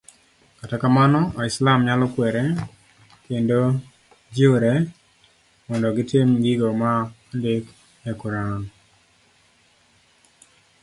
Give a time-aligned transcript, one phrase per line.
[0.61, 2.43] kata kamano, waislam nyalo kuerre
[3.27, 3.59] kando
[4.33, 4.73] jiwre
[5.67, 6.91] mondo gitim gigo ma
[7.31, 7.65] ondik
[8.09, 8.61] e Quran